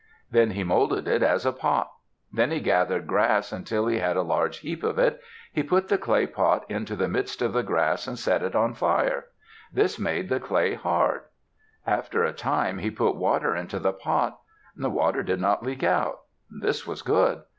Then 0.31 0.49
he 0.49 0.63
molded 0.63 1.07
it 1.07 1.21
as 1.21 1.45
a 1.45 1.51
pot. 1.51 1.91
Then 2.33 2.49
he 2.49 2.59
gathered 2.59 3.05
grass 3.05 3.51
until 3.51 3.85
he 3.85 3.99
had 3.99 4.17
a 4.17 4.23
large 4.23 4.57
heap 4.61 4.81
of 4.81 4.97
it; 4.97 5.21
he 5.53 5.61
put 5.61 5.89
the 5.89 5.97
clay 5.99 6.25
pot 6.25 6.65
into 6.67 6.95
the 6.95 7.07
midst 7.07 7.39
of 7.43 7.53
the 7.53 7.61
grass 7.61 8.07
and 8.07 8.17
set 8.17 8.41
it 8.41 8.55
on 8.55 8.73
fire. 8.73 9.25
This 9.71 9.99
made 9.99 10.27
the 10.27 10.39
clay 10.39 10.73
hard. 10.73 11.21
After 11.85 12.23
a 12.23 12.33
time 12.33 12.79
he 12.79 12.89
put 12.89 13.15
water 13.15 13.55
into 13.55 13.77
the 13.77 13.93
pot; 13.93 14.39
the 14.75 14.89
water 14.89 15.21
did 15.21 15.39
not 15.39 15.61
leak 15.61 15.83
out. 15.83 16.21
This 16.49 16.87
was 16.87 17.03
good. 17.03 17.43